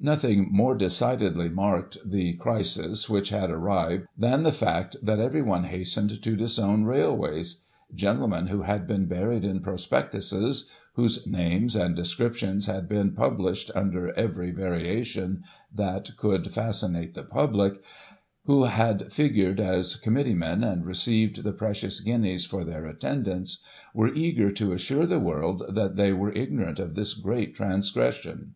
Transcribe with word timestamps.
"Nothing 0.00 0.48
more 0.50 0.74
decidedly 0.74 1.50
marked 1.50 1.98
the 2.02 2.32
crisis 2.32 3.10
which 3.10 3.28
had 3.28 3.50
arrived, 3.50 4.06
than 4.16 4.42
the 4.42 4.50
fact 4.50 4.96
that 5.02 5.20
everyone 5.20 5.64
hastened 5.64 6.22
to 6.22 6.34
disown 6.34 6.84
rail 6.84 7.14
ways. 7.14 7.60
Gentlemen 7.94 8.46
who 8.46 8.62
had 8.62 8.86
been 8.86 9.04
buried 9.04 9.44
in 9.44 9.60
prospectuses, 9.60 10.70
whose 10.94 11.26
names 11.26 11.76
and 11.76 11.94
descriptions 11.94 12.64
had 12.64 12.88
been 12.88 13.10
published 13.12 13.70
under 13.74 14.14
every 14.14 14.50
variation 14.50 15.44
that 15.74 16.16
could 16.16 16.50
fascinate 16.50 17.12
the 17.12 17.22
public, 17.22 17.78
who 18.46 18.64
had 18.64 19.12
figured 19.12 19.60
as 19.60 19.96
Committeemen, 19.96 20.64
and 20.64 20.86
received 20.86 21.42
the 21.44 21.52
precious 21.52 22.00
guineas 22.00 22.46
for 22.46 22.64
their 22.64 22.86
attendance, 22.86 23.62
were 23.92 24.14
eager 24.14 24.50
to 24.50 24.72
assure 24.72 25.04
the 25.04 25.20
world 25.20 25.62
that 25.68 25.96
they 25.96 26.14
were 26.14 26.32
ignorant 26.32 26.78
of 26.78 26.94
this 26.94 27.12
great 27.12 27.54
transgression. 27.54 28.54